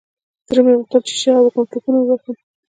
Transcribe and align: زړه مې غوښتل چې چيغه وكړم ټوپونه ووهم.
زړه 0.49 0.61
مې 0.65 0.73
غوښتل 0.77 1.01
چې 1.07 1.13
چيغه 1.21 1.39
وكړم 1.41 1.63
ټوپونه 1.71 1.97
ووهم. 2.01 2.35